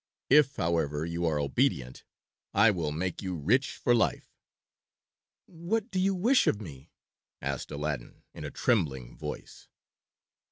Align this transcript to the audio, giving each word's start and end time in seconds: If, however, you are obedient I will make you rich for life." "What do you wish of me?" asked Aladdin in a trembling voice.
If, 0.31 0.55
however, 0.55 1.05
you 1.05 1.27
are 1.27 1.39
obedient 1.39 2.05
I 2.55 2.71
will 2.71 2.91
make 2.91 3.21
you 3.21 3.35
rich 3.35 3.75
for 3.75 3.93
life." 3.93 4.33
"What 5.45 5.91
do 5.91 5.99
you 5.99 6.15
wish 6.15 6.47
of 6.47 6.59
me?" 6.59 6.89
asked 7.39 7.69
Aladdin 7.69 8.23
in 8.33 8.43
a 8.43 8.49
trembling 8.49 9.15
voice. 9.15 9.67